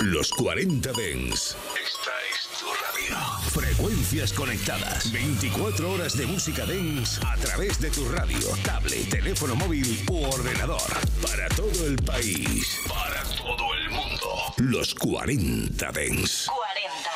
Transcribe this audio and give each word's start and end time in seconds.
Los 0.00 0.30
40 0.30 0.92
Dens. 0.92 1.54
Esta 1.74 2.10
es 2.32 2.48
tu 2.58 2.64
radio. 2.66 3.18
Frecuencias 3.50 4.32
conectadas. 4.32 5.12
24 5.12 5.92
horas 5.92 6.16
de 6.16 6.24
música 6.24 6.64
Dens 6.64 7.20
a 7.22 7.36
través 7.36 7.78
de 7.80 7.90
tu 7.90 8.08
radio, 8.08 8.38
tablet, 8.64 9.10
teléfono 9.10 9.54
móvil 9.56 10.02
u 10.08 10.24
ordenador. 10.24 10.80
Para 11.20 11.48
todo 11.50 11.86
el 11.86 11.96
país. 11.96 12.78
Para 12.88 13.22
todo 13.24 13.74
el 13.74 13.90
mundo. 13.90 14.54
Los 14.56 14.94
40 14.94 15.92
Dens. 15.92 16.46
40. 16.46 17.10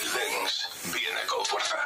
El 0.00 0.08
Dens 0.14 0.94
viene 0.94 1.20
con 1.28 1.44
fuerza. 1.44 1.76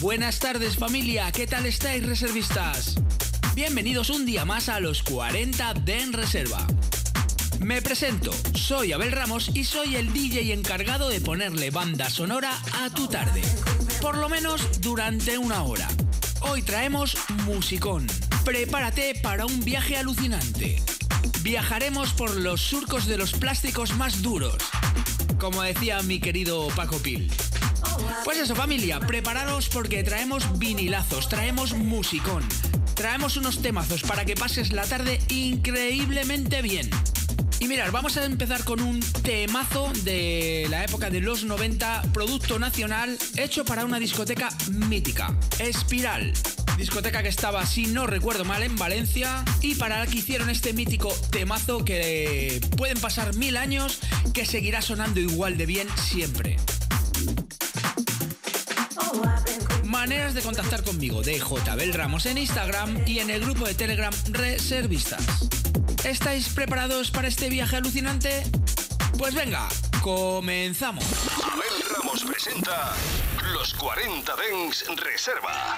Buenas 0.00 0.40
tardes 0.40 0.76
familia, 0.76 1.30
¿qué 1.30 1.46
tal 1.46 1.64
estáis 1.66 2.04
reservistas? 2.04 2.96
Bienvenidos 3.54 4.10
un 4.10 4.26
día 4.26 4.44
más 4.44 4.68
a 4.68 4.80
los 4.80 5.04
40 5.04 5.74
Den 5.74 6.12
Reserva. 6.12 6.66
Me 7.64 7.80
presento, 7.80 8.30
soy 8.52 8.92
Abel 8.92 9.10
Ramos 9.10 9.50
y 9.54 9.64
soy 9.64 9.96
el 9.96 10.12
DJ 10.12 10.52
encargado 10.52 11.08
de 11.08 11.22
ponerle 11.22 11.70
banda 11.70 12.10
sonora 12.10 12.52
a 12.82 12.90
tu 12.90 13.08
tarde. 13.08 13.40
Por 14.02 14.18
lo 14.18 14.28
menos 14.28 14.82
durante 14.82 15.38
una 15.38 15.62
hora. 15.62 15.88
Hoy 16.42 16.60
traemos 16.60 17.16
musicón. 17.46 18.06
Prepárate 18.44 19.14
para 19.22 19.46
un 19.46 19.64
viaje 19.64 19.96
alucinante. 19.96 20.82
Viajaremos 21.40 22.12
por 22.12 22.36
los 22.36 22.60
surcos 22.60 23.06
de 23.06 23.16
los 23.16 23.32
plásticos 23.32 23.96
más 23.96 24.20
duros. 24.20 24.58
Como 25.40 25.62
decía 25.62 26.02
mi 26.02 26.20
querido 26.20 26.68
Paco 26.76 26.98
Pil. 26.98 27.32
Pues 28.24 28.36
eso 28.36 28.54
familia, 28.54 29.00
prepararos 29.00 29.70
porque 29.70 30.04
traemos 30.04 30.58
vinilazos, 30.58 31.30
traemos 31.30 31.72
musicón, 31.72 32.46
traemos 32.94 33.38
unos 33.38 33.62
temazos 33.62 34.02
para 34.02 34.26
que 34.26 34.34
pases 34.34 34.70
la 34.70 34.84
tarde 34.84 35.18
increíblemente 35.28 36.60
bien. 36.60 36.90
Y 37.60 37.68
mirad, 37.68 37.90
vamos 37.92 38.16
a 38.16 38.24
empezar 38.24 38.64
con 38.64 38.80
un 38.80 39.00
temazo 39.00 39.90
de 40.02 40.66
la 40.70 40.84
época 40.84 41.10
de 41.10 41.20
los 41.20 41.44
90, 41.44 42.02
producto 42.12 42.58
nacional, 42.58 43.16
hecho 43.36 43.64
para 43.64 43.84
una 43.84 43.98
discoteca 43.98 44.50
mítica, 44.70 45.34
Espiral. 45.58 46.32
Discoteca 46.76 47.22
que 47.22 47.28
estaba, 47.28 47.64
si 47.66 47.86
no 47.86 48.06
recuerdo 48.06 48.44
mal, 48.44 48.62
en 48.62 48.76
Valencia. 48.76 49.44
Y 49.60 49.76
para 49.76 50.00
la 50.00 50.06
que 50.06 50.18
hicieron 50.18 50.50
este 50.50 50.72
mítico 50.72 51.12
temazo 51.30 51.84
que 51.84 52.60
pueden 52.76 53.00
pasar 53.00 53.34
mil 53.34 53.56
años, 53.56 54.00
que 54.32 54.44
seguirá 54.44 54.82
sonando 54.82 55.20
igual 55.20 55.56
de 55.56 55.66
bien 55.66 55.88
siempre. 55.96 56.56
Maneras 59.84 60.34
de 60.34 60.42
contactar 60.42 60.82
conmigo 60.82 61.22
de 61.22 61.38
JBel 61.38 61.94
Ramos 61.94 62.26
en 62.26 62.38
Instagram 62.38 63.04
y 63.06 63.20
en 63.20 63.30
el 63.30 63.40
grupo 63.40 63.64
de 63.64 63.74
Telegram 63.74 64.12
Reservistas. 64.32 65.48
¿Estáis 66.04 66.50
preparados 66.50 67.10
para 67.10 67.28
este 67.28 67.48
viaje 67.48 67.76
alucinante? 67.76 68.42
Pues 69.18 69.34
venga, 69.34 69.68
comenzamos. 70.02 71.04
Abel 71.42 71.96
Ramos 71.96 72.24
presenta 72.24 72.94
Los 73.54 73.72
40 73.74 74.32
Dens 74.36 74.84
Reserva. 74.98 75.76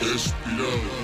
Espiral. 0.00 1.03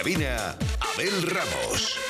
Abel 0.00 1.20
Ramos. 1.28 2.09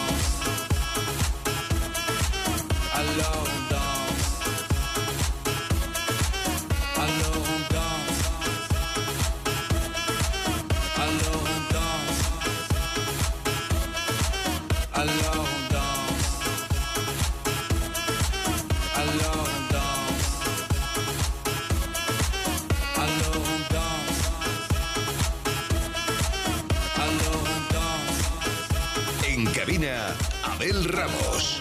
Ramos. 30.87 31.60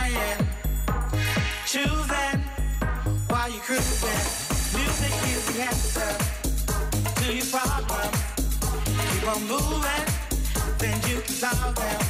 lying. 0.00 0.48
Choosing 1.66 2.40
while 3.28 3.50
you're 3.50 3.60
cruising. 3.60 4.22
Music 4.78 5.12
is 5.32 5.44
the 5.52 5.62
answer 5.62 6.12
to 7.20 7.34
your 7.34 7.46
problems. 7.46 8.18
Keep 9.10 9.28
on 9.28 9.40
moving, 9.48 10.06
then 10.78 10.96
you 11.08 11.20
can 11.20 11.34
solve 11.34 11.74
them. 11.74 12.09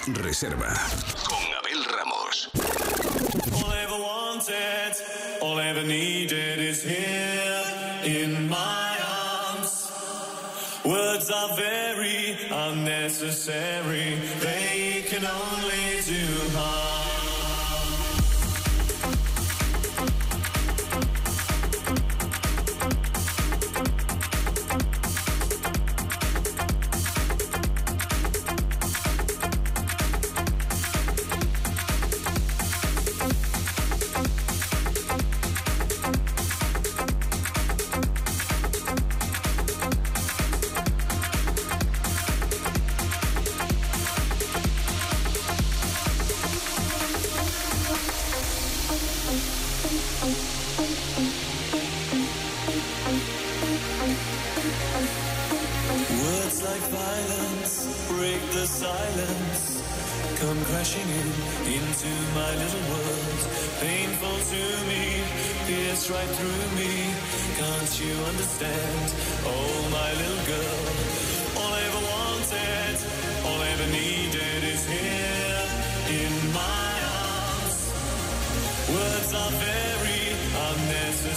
40 0.00 0.22
Reserva. 0.22 0.74
Con 1.28 1.38
Abel 1.62 1.84
Ramos. 1.84 2.50
All 3.52 3.70
I 3.70 3.82
ever 3.84 3.98
wanted, 3.98 4.94
all 5.40 5.58
I 5.58 5.68
ever 5.68 5.84
needed 5.84 6.58
is 6.58 6.82
here 6.82 7.62
in 8.02 8.48
my 8.48 8.96
arms. 9.06 9.92
Words 10.84 11.30
are 11.30 11.56
very 11.56 12.36
unnecessary, 12.50 14.18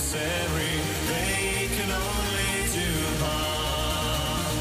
unnecessary, 0.07 0.79
they 1.07 1.67
can 1.75 1.91
only 1.91 2.53
do 2.71 2.89
harm. 3.19 4.55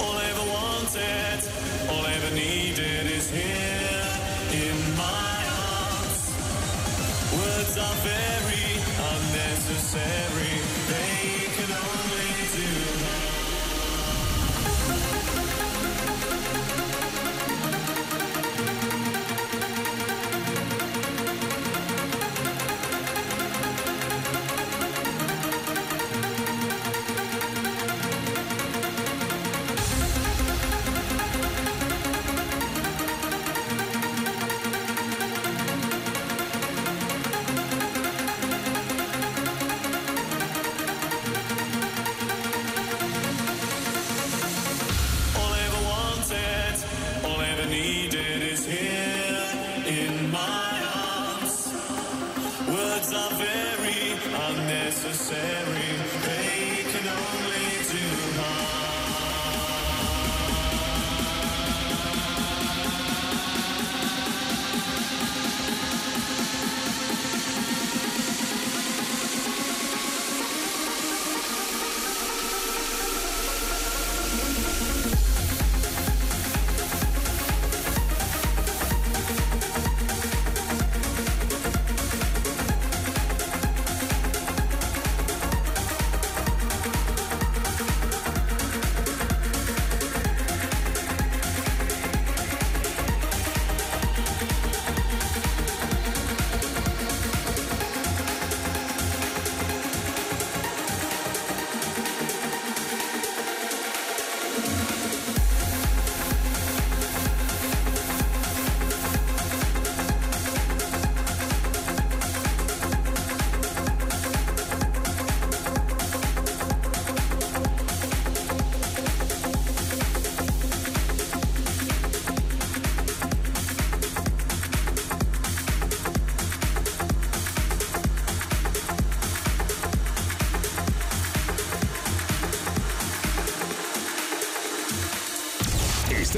All 0.00 0.16
I 0.18 0.24
ever 0.28 0.46
wanted, 0.50 1.40
all 1.88 2.04
I 2.04 2.12
ever 2.12 2.34
needed 2.34 3.06
is 3.10 3.30
here 3.30 4.10
in 4.52 4.76
my 4.96 5.38
arms. 5.80 6.20
Words 7.32 7.78
are 7.78 7.96
very 8.04 8.76
unnecessary, 9.14 10.35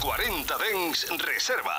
40 0.00 0.56
Dens 0.58 1.06
Reserva. 1.10 1.77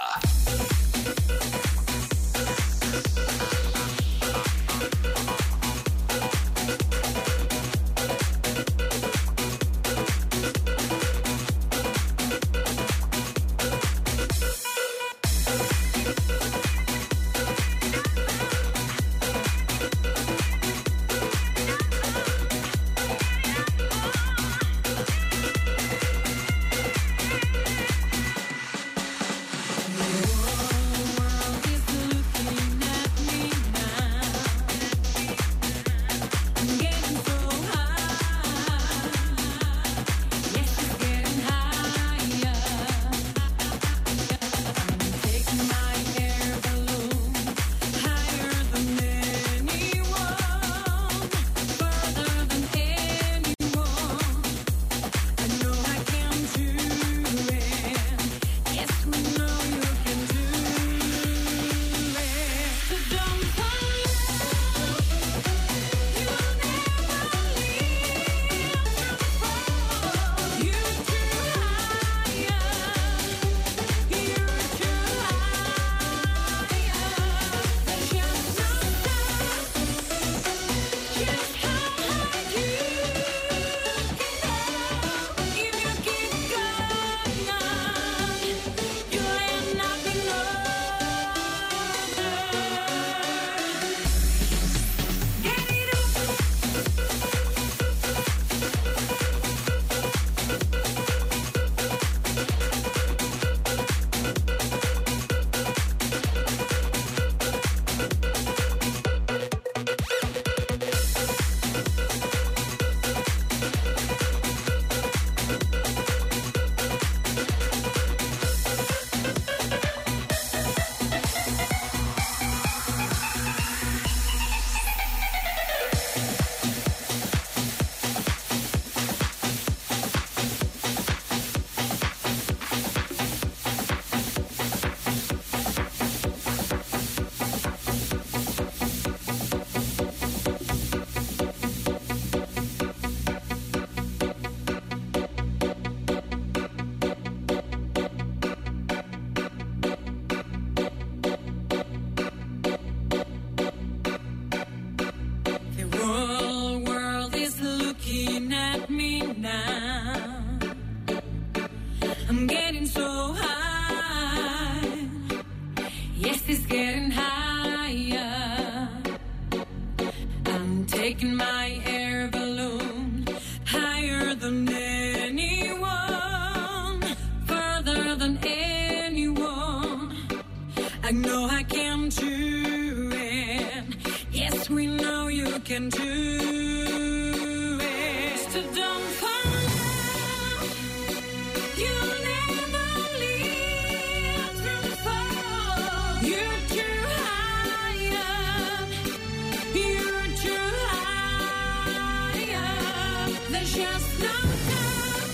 just 203.80 204.20
like 204.20 204.62
that. 204.70 205.28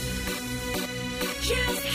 Just 1.41 1.95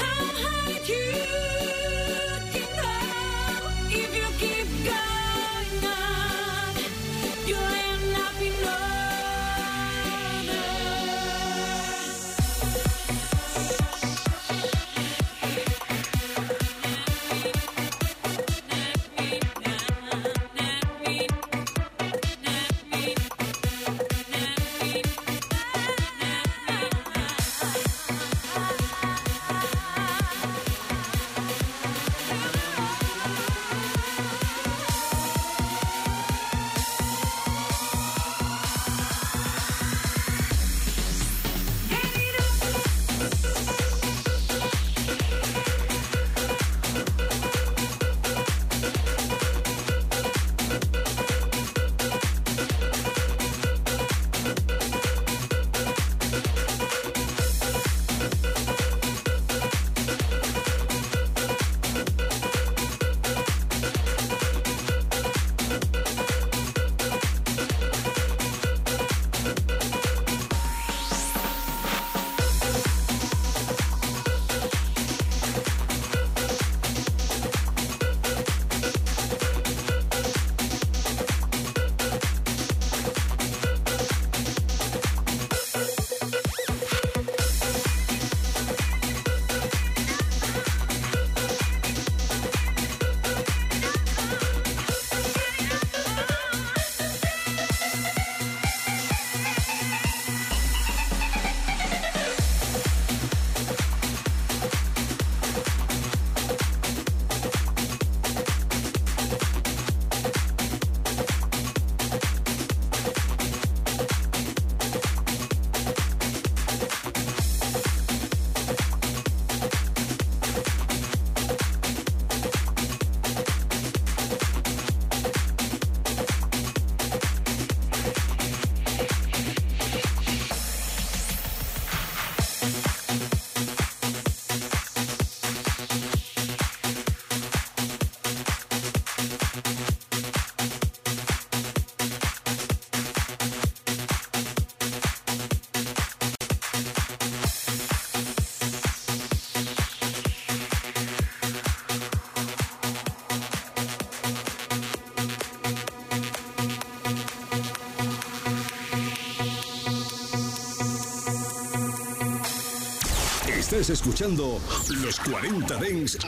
Escuchando 163.89 164.61
Los 165.03 165.19
40 165.21 165.77
Dens 165.79 166.19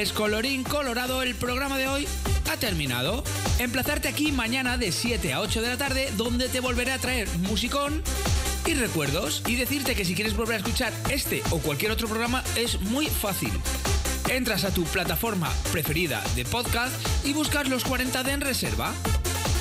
Pues 0.00 0.14
colorín 0.14 0.64
colorado, 0.64 1.20
el 1.20 1.34
programa 1.34 1.76
de 1.76 1.86
hoy 1.86 2.08
ha 2.50 2.56
terminado. 2.56 3.22
Emplazarte 3.58 4.08
aquí 4.08 4.32
mañana 4.32 4.78
de 4.78 4.92
7 4.92 5.34
a 5.34 5.42
8 5.42 5.60
de 5.60 5.68
la 5.68 5.76
tarde, 5.76 6.10
donde 6.16 6.48
te 6.48 6.60
volveré 6.60 6.92
a 6.92 6.98
traer 6.98 7.28
musicón 7.40 8.02
y 8.64 8.72
recuerdos. 8.72 9.42
Y 9.46 9.56
decirte 9.56 9.94
que 9.94 10.06
si 10.06 10.14
quieres 10.14 10.34
volver 10.34 10.54
a 10.54 10.58
escuchar 10.60 10.94
este 11.10 11.42
o 11.50 11.58
cualquier 11.58 11.92
otro 11.92 12.08
programa 12.08 12.42
es 12.56 12.80
muy 12.80 13.08
fácil. 13.08 13.52
Entras 14.30 14.64
a 14.64 14.72
tu 14.72 14.84
plataforma 14.84 15.52
preferida 15.70 16.24
de 16.34 16.46
podcast 16.46 16.94
y 17.26 17.34
buscas 17.34 17.68
los 17.68 17.84
40 17.84 18.22
de 18.22 18.32
en 18.32 18.40
reserva. 18.40 18.94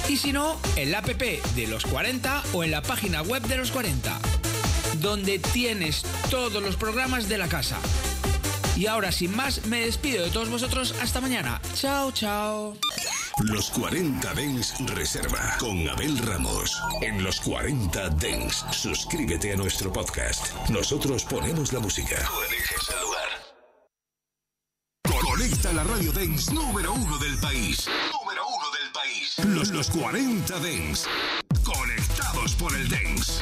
Y 0.08 0.16
si 0.16 0.32
no, 0.32 0.58
en 0.78 0.92
la 0.92 1.00
app 1.00 1.08
de 1.08 1.68
los 1.68 1.84
40 1.86 2.44
o 2.54 2.64
en 2.64 2.72
la 2.72 2.82
página 2.82 3.24
web 3.24 3.46
de 3.46 3.58
los 3.58 3.72
40, 3.72 4.18
donde 5.02 5.38
tienes 5.38 6.04
todos 6.30 6.64
los 6.64 6.78
programas 6.78 7.28
de 7.28 7.40
la 7.40 7.50
casa. 7.50 7.78
Y 8.80 8.88
ahora, 8.88 9.12
sin 9.12 9.36
más, 9.36 9.66
me 9.66 9.82
despido 9.82 10.24
de 10.24 10.32
todos 10.32 10.50
vosotros. 10.50 10.96
Hasta 11.02 11.20
mañana. 11.20 11.62
Chao, 11.74 12.14
chao. 12.14 12.78
Los 13.44 13.70
40 13.72 14.34
Dens 14.36 14.74
Reserva 14.96 15.58
con 15.60 15.90
Abel 15.90 16.18
Ramos. 16.20 16.82
En 17.02 17.22
los 17.22 17.42
40 17.42 18.10
Dens, 18.12 18.64
suscríbete 18.72 19.52
a 19.52 19.58
nuestro 19.58 19.92
podcast. 19.92 20.56
Nosotros 20.70 21.26
ponemos 21.26 21.74
la 21.74 21.82
música. 21.82 22.16
Tú 22.26 22.42
eliges 22.48 22.90
el 22.96 23.02
lugar. 23.02 23.30
Conecta 25.26 25.74
la 25.74 25.84
radio 25.84 26.14
Dens 26.14 26.50
número 26.54 26.94
uno 26.94 27.18
del 27.18 27.38
país. 27.40 27.86
Número 28.14 28.48
uno 28.48 28.66
del 28.82 28.92
país. 28.94 29.46
Los, 29.46 29.72
los 29.72 29.90
40 29.90 30.58
Dens. 30.62 31.06
Conectados 31.66 32.56
por 32.56 32.74
el 32.74 32.88
Dens. 32.88 33.42